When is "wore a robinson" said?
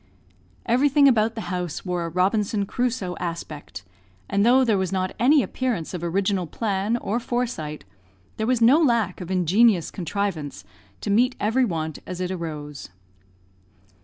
1.85-2.65